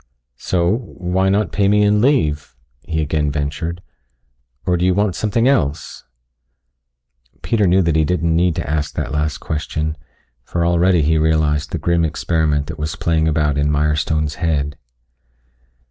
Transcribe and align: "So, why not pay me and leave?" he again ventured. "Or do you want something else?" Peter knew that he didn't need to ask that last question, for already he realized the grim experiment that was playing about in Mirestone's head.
"So, 0.39 0.77
why 0.77 1.29
not 1.29 1.51
pay 1.51 1.67
me 1.67 1.83
and 1.83 2.01
leave?" 2.01 2.55
he 2.81 3.01
again 3.03 3.29
ventured. 3.31 3.83
"Or 4.65 4.75
do 4.75 4.83
you 4.83 4.95
want 4.95 5.13
something 5.15 5.47
else?" 5.47 6.05
Peter 7.43 7.67
knew 7.67 7.83
that 7.83 7.95
he 7.95 8.03
didn't 8.03 8.35
need 8.35 8.55
to 8.55 8.67
ask 8.67 8.95
that 8.95 9.11
last 9.11 9.37
question, 9.37 9.95
for 10.43 10.65
already 10.65 11.03
he 11.03 11.19
realized 11.19 11.69
the 11.69 11.77
grim 11.77 12.03
experiment 12.03 12.65
that 12.65 12.79
was 12.79 12.95
playing 12.95 13.27
about 13.27 13.59
in 13.59 13.69
Mirestone's 13.69 14.33
head. 14.41 14.75